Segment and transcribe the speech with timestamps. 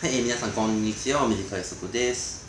[0.00, 2.46] はい、えー皆さんこんにちは、お短い速です。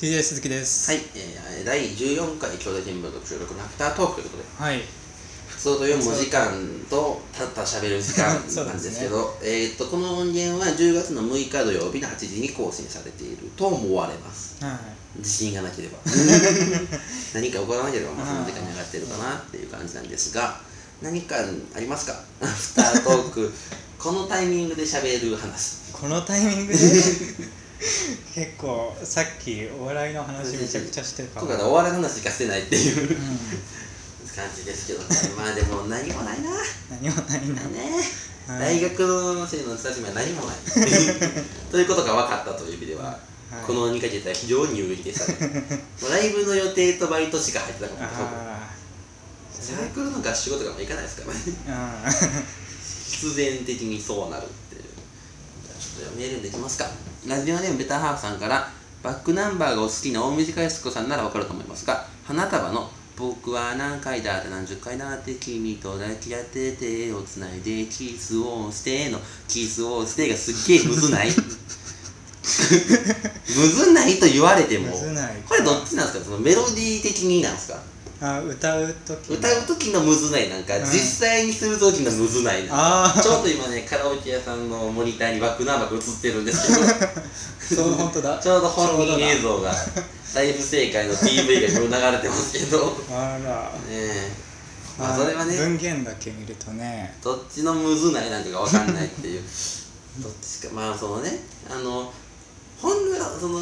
[0.00, 0.90] DJ 鈴木です。
[0.90, 4.80] はい、えー第14回兄弟見聞録収録のアフタートークということで、はい。
[5.48, 6.48] 普通と読む時間
[6.88, 14.56] とたった喋る時間なんですけど、 えーっと、この音源は10月の6日土曜日の8時に更新されていると思われます。
[14.64, 15.18] はい。
[15.18, 15.98] 自信がなければ。
[17.34, 20.58] 何か起こらなければ、まあ、その時間に上がってるかなっていう感じなんですが、
[21.02, 21.36] 何か
[21.74, 22.18] ありますか？
[22.40, 23.52] アフタートーク、
[23.98, 25.77] このタイミングで喋る話。
[26.00, 26.78] このタイミングで？
[28.34, 33.08] 結構さっきお笑いの話めちゃくちゃしてるかとらかでお笑いの話しかしてないっていううん。
[34.38, 35.06] 感じですけどね。
[35.36, 36.50] まあでも何もないな。
[36.90, 37.54] 何もないな。
[37.64, 37.90] ね。
[38.46, 38.80] はい。
[38.80, 40.56] 大学の生の人たちには何もない。
[41.70, 43.66] ということが分かったという意味では、はい。
[43.66, 45.64] この2ヶ月は非常に有意義でしたね。
[46.08, 48.06] ライブの予定とバイトしか入ってなかった。
[49.60, 51.40] サークルの合宿とかも行かないですからね。
[53.10, 54.84] 必然的にそうなるっていう
[55.98, 56.86] じゃあちょっとメールできますか？
[57.26, 58.68] ラジオネームベターハーフさんから
[59.02, 71.28] バックナンバーがお好きな大短いすこさんならわかると思いますが花束の「僕は何回だって何十回だって君と抱き合って手をつないでキスをして」の「キスをして」がすっげえむずない？
[73.56, 74.92] むずないと言われても
[75.46, 76.24] これどっちなんですか？
[76.24, 77.82] そのメロディー的になんですか？
[78.20, 80.48] あ歌う時歌う時のむずない。
[80.48, 82.60] なんか、うん実際にする時のむずない。
[82.62, 83.22] なんかあー。
[83.22, 87.78] ちょうど今ねカラオケ屋さんのモニターにバックナンバーが映ってるんですけど。
[87.84, 88.38] そう本当だ。
[88.42, 89.72] ちょうど本人映像が
[90.34, 92.86] 大不正解の PV が流れてますけど。
[92.86, 93.72] ねあら。
[93.88, 94.32] え。
[94.98, 97.16] まあそれはね文言だけ見るとね。
[97.22, 99.42] どっちのむずないなんかが分かんないっていう
[100.18, 101.38] どっちかまあそのね
[101.70, 102.12] あの
[102.80, 103.60] 本来その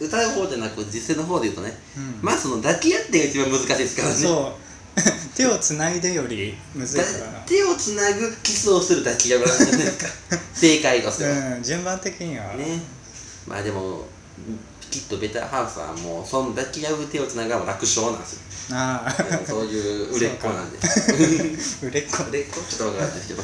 [0.00, 2.18] 歌う方じゃなく実践の方で言うとね、うん。
[2.22, 4.14] まあその抱き合ってが一番難しいですからね。
[4.14, 4.68] そう。
[5.36, 7.32] 手をつないでよりむずいだから。
[7.32, 9.98] な手をつなぐキスをする抱き合うじゃないです
[10.30, 10.38] か。
[10.52, 11.62] 正解としては、うん。
[11.62, 12.54] 順番的には。
[12.54, 12.80] ね。
[13.46, 14.06] まあでも
[14.90, 18.34] きっとベターハウスはもうその抱き合う手をつなぐのは楽勝なんです
[18.70, 18.76] よ。
[18.76, 19.46] ああ。
[19.46, 20.78] そういう売れっ子なんで。
[20.78, 22.24] 売れっ子。
[22.24, 22.60] 売れっ子？
[22.62, 23.42] ちょっとわからないですけど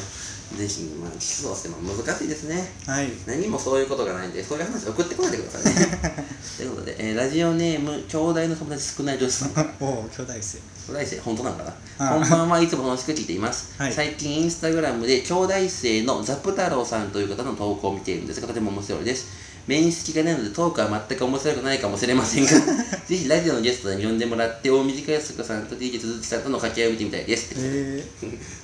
[0.55, 2.73] ぜひまあキスをしても難しいですね。
[2.85, 3.07] はい。
[3.25, 6.25] 何もそういうことがないんでそういう話送ってこないでくださいね。
[6.57, 9.51] ということで、えーラジオネーム兄弟の友達少ない女子さん。
[9.79, 10.57] おお兄弟生
[10.87, 11.75] 兄弟生本当なのかな？
[11.97, 13.93] あこんばんはいつも楽しく聞いています、 はい。
[13.93, 22.51] 最近インスタグラムで兄弟生のザプ太郎さんという方の投稿を見ているんですがとても面白いです面識がないのでトークは全く面白くないかもしれませんが
[23.07, 27.45] ぜひラジオのゲストに呼んでもらって大短いすかさんと DJ 鈴木さんとの掛け合いを見てみたいです。
[27.45, 28.05] ってえ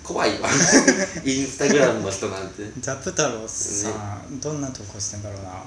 [0.04, 0.50] 怖いわ。
[1.26, 2.64] インスタグラムの人なんて。
[2.64, 3.90] ー、ザプ太郎さ
[4.30, 5.64] ん、どんな投稿してんだろうな。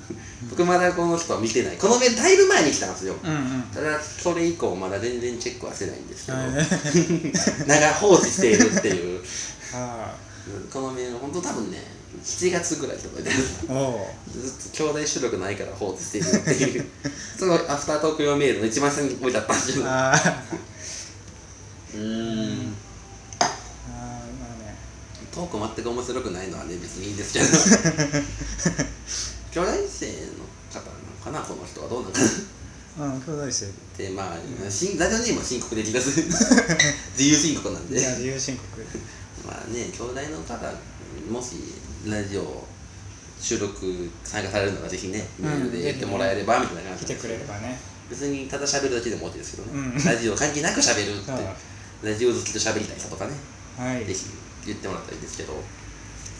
[0.48, 1.76] 僕まだこの人は見てない。
[1.76, 3.16] このメールだいぶ前に来たんですよ。
[3.22, 3.62] うんうん。
[3.74, 6.38] ただそれ以降まだ全然チェックはしてないんですけど。
[6.38, 7.66] はい。
[7.66, 9.20] 長放置しているっていう。
[10.72, 13.36] このメール本当多分ね7月ぐらい届いてる
[13.68, 16.86] あおおずっと兄弟収録ないから放置しているっていう。
[17.38, 19.94] そのアフタートーク用メールの一番下に置いてあったんですけどうんあー。
[19.94, 20.12] ま
[23.38, 23.42] あ
[24.58, 24.74] ね
[25.32, 27.46] トーク全く面白くないのはね別にいいんですけど。
[29.52, 30.12] 兄弟生の
[30.72, 30.92] 方なの
[31.24, 32.26] かなこの人はどうなのかな。
[33.06, 33.66] うん兄弟生。
[33.96, 34.38] でまあ、
[34.70, 36.08] しんラジオネームは申告できます
[37.16, 37.98] 自由申告なんで。
[38.00, 38.66] いや自由申告
[39.48, 40.72] まあね兄弟の方
[41.30, 41.56] もし
[42.06, 42.64] ラジオ
[43.40, 47.78] 収録参加されるのらぜひねメールで言ってもらえればみたいな感じ来てくれればね。
[48.10, 51.36] 別にただ喋るだけでも OK ですけどね、うんラジオ関係なく喋るってあ
[52.02, 53.32] ラジオ好きと喋りたい人とかね
[53.76, 54.04] はい。
[54.06, 54.26] ぜひ
[54.66, 55.52] 言ってもらったらいいですけど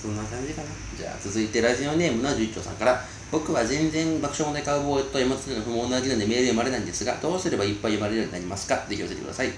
[0.00, 0.68] そんな感じかな。
[0.96, 8.76] じゃあ続いてラジオネームの十一丁さんから僕は全然爆笑問題カウボーイと山津の不毛な議論でメール読まれないんですがどうすればいっぱい読まれるようになりますか？
[8.88, 9.48] ぜひ教えてください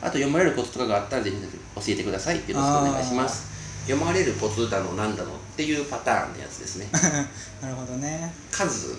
[0.00, 2.36] あと読まれるコツとかがあったらぜひ教えてください。
[2.36, 2.60] よろしくお
[2.92, 3.48] 願いします。
[3.88, 6.86] 読まれるコツだのなんだのっていうパターンのやつですね。
[7.60, 8.32] なるほどね。
[8.50, 8.96] 数。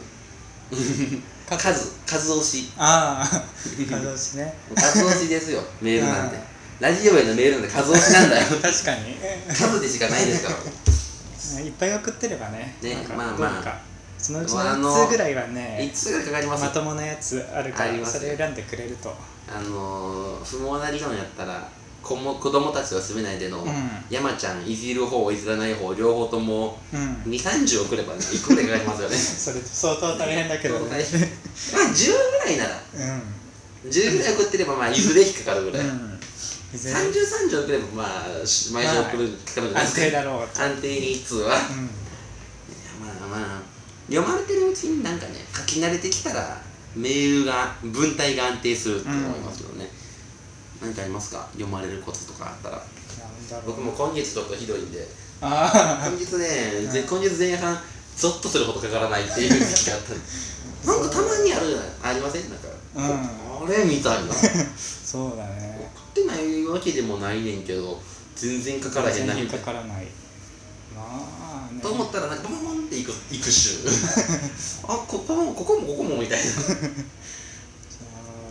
[1.47, 1.95] か数。
[2.05, 2.71] 数押し。
[2.77, 4.53] ああ数押しね。
[4.75, 5.61] 数押しですよ。
[5.81, 6.41] メールなんてあ
[6.79, 8.45] ラジオへのメールなんて数押しなんだよ。
[8.61, 9.17] 確かに。
[9.53, 10.57] 数でしかないですから。
[11.61, 12.75] いっぱい送ってればね。
[12.81, 13.88] ねまあまあ
[14.29, 16.63] そのうちのあの1つぐらいはねいつぐらいかかります？
[16.65, 19.11] まともなやつあるからそれ選んでくれると。
[19.51, 21.67] あのー、不毛な理論やったら
[22.03, 23.73] 子も子供たちを住めないでの、うん。
[24.07, 27.31] 山ちゃんいじる方いじらない方両方ともうん。
[27.31, 29.15] 2 3 0送ればねいくらいかかりますよね。
[29.17, 30.85] それ相当大変だけどね。
[30.85, 32.83] まあ10ぐらいなら。
[32.93, 33.89] うん。
[33.89, 36.19] 10ぐらい送ってればまあいずれ引っかかるぐらい、うん。
[36.71, 36.93] いずれ。
[36.93, 40.61] 3030送ればまあし毎週送るかかるじゃない安ですか定だろうと。
[40.61, 41.89] 安定に1通は、うん
[44.09, 46.61] 読まれてるうちになんかね書き慣れてきたら
[46.95, 49.87] メールが文体が安定するって思いますけどね、
[50.81, 51.47] 何かありますか？
[51.53, 52.77] 読まれるコツとかあったら。
[52.77, 53.75] なんだろう。
[53.75, 55.07] 僕も今月ちょっとひどいんで。
[55.41, 56.45] あ今月ね、
[56.91, 57.77] ぜうん今月前半
[58.17, 60.19] ゾッとするほどかからないっていう時期があったり。
[60.85, 61.87] なんかたまにあるじゃない？
[62.03, 62.49] ありません？
[62.49, 63.67] なんか、うん。
[63.67, 64.33] あれみたいな。
[64.75, 65.91] そうだね。
[66.13, 68.01] 送ってないわけでもないねんけど
[68.35, 69.51] 全然かからへんないな。
[69.51, 70.07] かからない
[70.95, 71.81] まあね。
[71.81, 73.79] と思ったらなんかボンボンっていくいく週
[74.87, 76.45] あここもここもここもみたいな。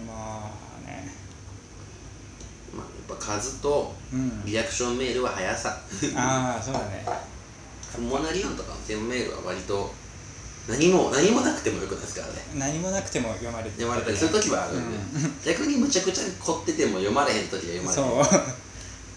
[0.06, 0.52] ま
[0.84, 1.12] あね。
[2.74, 4.44] まあやっぱ数とうん。
[4.44, 5.80] リアクションメールは速さ。
[6.14, 7.04] ああそうだね。
[7.98, 9.92] モナリオンとかのテーマメールは割と
[10.68, 12.34] 何も何もなくてもよくないですからね。
[12.54, 14.92] 何もなくても読まれて読まれたりする時はあるん
[15.42, 18.24] で、逆にむちゃくちゃ凝ってても読まれへん時は読まれへん。
[18.24, 18.42] そう。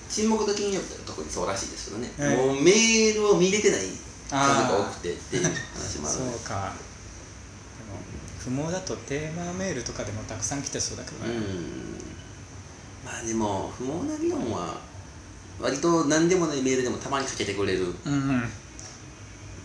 [0.10, 3.82] 沈黙と金曜日とか特にそうらしいですけどね、はいもうメールを見れてない
[4.30, 6.74] 数が多くてっていう話もあるそうか。
[8.48, 11.42] でも不毛だとテーマメールとかでもたくさん来てそうだけどね、うん。
[13.06, 14.78] まあでも不毛な議論は
[15.60, 18.44] 割と何でもないメールでもたまにかけてくれるうんうん。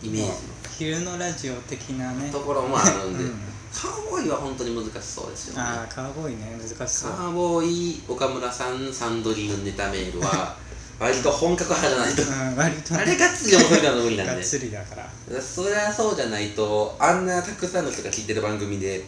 [0.02, 0.30] イメージ
[0.78, 2.26] 昼のラジオ的なね。
[2.26, 3.30] のところもあるんで、うん。
[3.72, 5.62] カウボーイは本当に難しそうですよね。
[5.62, 7.12] ああカーボーイね難しそう。
[7.12, 10.56] カーボーイ岡村さんサンドリーのネタメールは
[10.98, 12.22] 割と本格派じゃないと。
[12.22, 14.32] うん割とあれがっつり面白いのは無理なんで。
[14.34, 15.10] がっつりだから。
[15.40, 19.04] そりゃそうじゃないとあんなたくさんの人が聞いてる番組で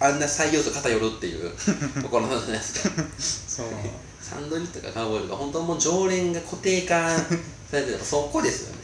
[0.00, 1.52] あんな採用素偏るっていう
[2.02, 3.04] ところなんじゃないですか。
[3.46, 3.66] そう。
[4.20, 7.24] サンドリーとかカーボーイとか本当もう常連が固定化さ
[7.72, 8.78] れてるそこですよね。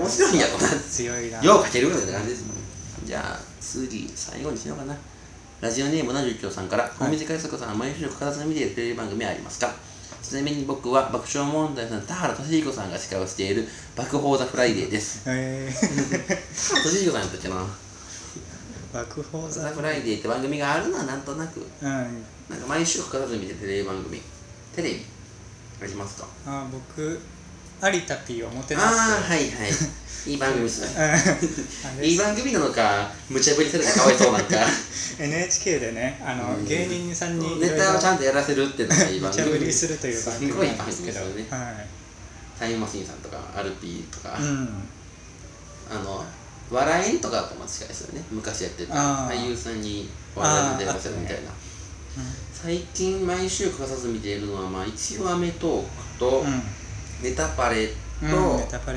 [0.00, 1.42] 面白いんやろな強いな。
[1.42, 2.42] ようかけるみたいな感じです。
[2.44, 4.96] もんじゃあ次最後にしようかな。
[5.60, 6.90] ラジオネームな十京さんから「い。
[6.98, 9.74] 大水海賊さんは毎週欠かさず見ているテレビ番組はありますか?」
[10.28, 15.22] ちなみに僕は爆笑問題さん田原俊彦さんが司会をしている「爆報 THE フライデー」です。
[15.26, 15.86] え田
[16.76, 17.66] 原俊彦さんやったっけなー、
[18.92, 21.60] 爆報 THE THE フライデーって番組があるのはなんとなく。
[21.82, 24.20] うんなんか毎週欠かさず見てるテレビ番組。
[24.74, 25.06] テレビ？
[25.82, 26.26] ありますか？
[26.46, 27.18] あ僕
[27.82, 29.70] 有田 P をもてあなすあはいはい。
[30.30, 31.20] いい番組ですね。
[32.00, 34.56] いい番組なのか無茶ぶりされてかわいそうなんか。
[35.18, 36.66] NHK でねあの、うん。
[36.66, 41.20] 芸人さんにネタをちゃんととやらせるっていうのがいい番無茶ぶりするという番組なんですけど。
[41.20, 41.64] 組ですよね。
[41.64, 41.86] はい。
[42.58, 44.88] タイムマシーンさんとかアルピーとか、うん。
[45.90, 46.24] あの
[46.70, 48.24] 笑えんとかとも近いですよね。
[48.30, 48.94] 昔やってた。
[48.94, 51.50] 俳優さんに笑いでやらせるみたいな、
[52.52, 55.88] 最近毎週欠かさず見ているのは、まあ、一応アメトーク
[56.18, 56.62] と、うん、
[57.18, 57.94] うん、ネタパレと、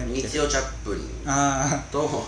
[0.05, 2.25] 日曜チャップリンあと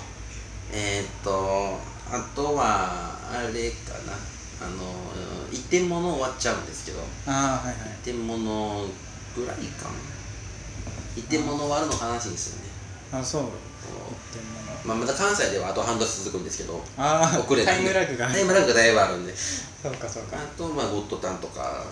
[0.72, 1.80] えーっと
[2.12, 4.14] あとはあれかな。
[4.62, 4.94] あの
[5.52, 7.00] 一点物終わっちゃうんですけど。
[7.00, 7.96] ーあーはいはい。
[8.02, 8.86] 一点物
[9.36, 9.92] ぐらいかな。
[11.16, 12.70] 一点物終わるの悲しいんですよね。
[13.14, 13.44] あそう。
[14.84, 18.28] まあ、まだ関西ではあと半年続くんですけど遅れタイムラグが。
[18.28, 19.34] タイムラグがだいぶあるんで。
[19.36, 20.38] そうかそうか。
[20.38, 21.86] あとまあゴッドタンとか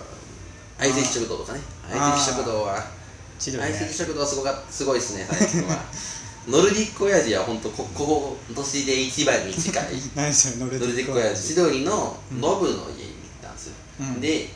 [0.78, 1.60] 相席食堂とかね。
[1.90, 2.84] 相席食堂は
[3.38, 3.72] 千鳥ね。
[3.72, 5.78] 相席食堂はすごかすごいですね最近は
[6.48, 9.84] ノルディック親父は本当ここ今年で一番に近い。
[10.16, 11.54] 何それノルディック親父。
[11.54, 12.88] 千鳥のノブの家に行っ
[13.42, 14.20] たんですよ、うん。
[14.20, 14.48] で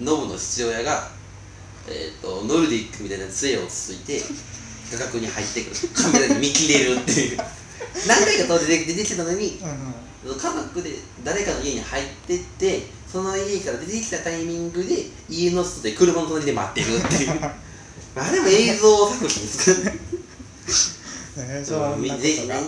[0.00, 1.10] ノブの父親が、
[1.88, 4.22] えー、とノルディックみたいな杖をついて
[4.92, 5.88] 画角に入ってくる。
[5.92, 7.38] カメラに見切れるっていう。
[8.06, 10.38] 何回か当時出てきてたのにうんうん。
[10.38, 17.50] 家族で誰かの家に入ってってその家から出てきたタイミングで家の外で車の隣で待ってるっていう
[18.16, 19.90] あれも映像作品ですか
[21.38, 22.64] えーそんなことがぜひね、 はい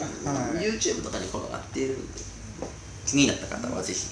[0.62, 2.20] YouTube とかに転がっているんで
[3.06, 4.06] 気になった方はぜひ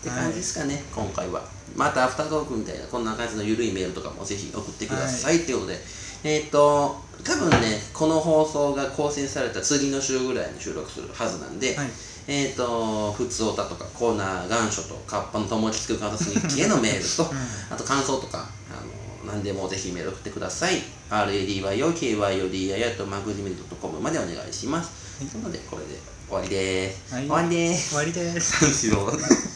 [0.00, 1.44] って感じですかね、今回は。
[1.76, 5.80] またアフタートークみたいなこんな感じのゆるいメールとかもぜひ送ってください、っていうことで
[6.24, 11.90] えっ、と多分ねこの放送が更新された次の週ぐらいに収録するはずなんで、はい。
[12.26, 17.30] えっ、と、普通歌とかコーナー、願書と、カッパの友達作る観察日記へのメールと、
[17.68, 18.48] あと感想とか、
[19.26, 20.82] 何でもぜひメール送ってください。
[21.10, 25.22] radyokyodii とマグジメル .com までお願いします。
[25.22, 27.14] はいなので、これで終わりです。
[27.14, 27.88] はい終わりです。
[27.90, 29.53] 終わりです三四郎